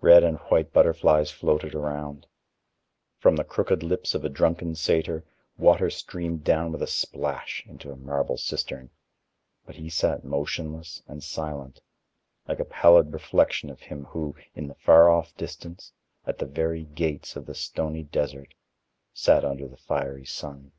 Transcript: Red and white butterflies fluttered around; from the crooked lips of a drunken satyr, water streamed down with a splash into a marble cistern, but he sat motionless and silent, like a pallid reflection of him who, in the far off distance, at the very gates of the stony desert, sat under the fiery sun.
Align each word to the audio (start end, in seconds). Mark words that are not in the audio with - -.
Red 0.00 0.24
and 0.24 0.38
white 0.48 0.72
butterflies 0.72 1.30
fluttered 1.30 1.74
around; 1.74 2.26
from 3.18 3.36
the 3.36 3.44
crooked 3.44 3.82
lips 3.82 4.14
of 4.14 4.24
a 4.24 4.30
drunken 4.30 4.74
satyr, 4.74 5.26
water 5.58 5.90
streamed 5.90 6.42
down 6.42 6.72
with 6.72 6.80
a 6.80 6.86
splash 6.86 7.64
into 7.66 7.92
a 7.92 7.96
marble 7.96 8.38
cistern, 8.38 8.88
but 9.66 9.74
he 9.76 9.90
sat 9.90 10.24
motionless 10.24 11.02
and 11.06 11.22
silent, 11.22 11.82
like 12.46 12.60
a 12.60 12.64
pallid 12.64 13.12
reflection 13.12 13.68
of 13.68 13.80
him 13.82 14.06
who, 14.06 14.34
in 14.54 14.68
the 14.68 14.74
far 14.74 15.10
off 15.10 15.36
distance, 15.36 15.92
at 16.26 16.38
the 16.38 16.46
very 16.46 16.84
gates 16.86 17.36
of 17.36 17.44
the 17.44 17.54
stony 17.54 18.04
desert, 18.04 18.54
sat 19.12 19.44
under 19.44 19.68
the 19.68 19.76
fiery 19.76 20.24
sun. 20.24 20.72